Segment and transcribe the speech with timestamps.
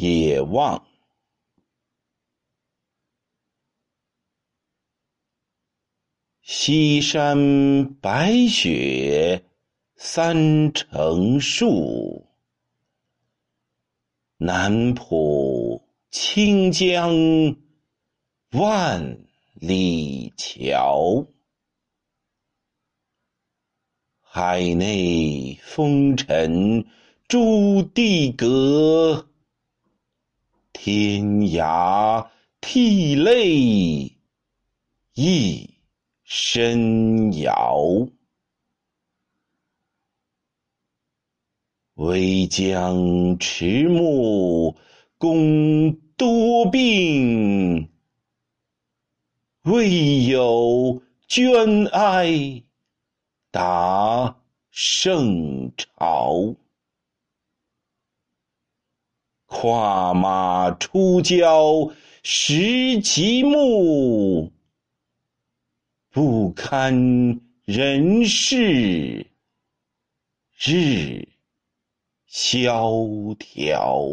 [0.00, 0.86] 野望。
[6.42, 9.44] 西山白雪
[9.96, 12.26] 三成树，
[14.38, 17.10] 南浦清江
[18.52, 19.18] 万
[19.54, 21.26] 里桥。
[24.22, 26.86] 海内风尘
[27.26, 29.28] 朱棣阁，
[30.80, 32.28] 天涯
[32.60, 34.12] 涕泪
[35.14, 35.70] 一
[36.22, 38.06] 身遥。
[41.94, 44.76] 唯将迟暮
[45.18, 47.90] 供多病，
[49.62, 52.62] 未有捐哀。
[53.50, 56.54] 答圣朝，
[59.60, 61.90] 跨马出郊
[62.22, 64.52] 拾极木，
[66.12, 69.26] 不堪人世
[70.60, 71.26] 日
[72.28, 73.02] 萧
[73.36, 74.06] 条。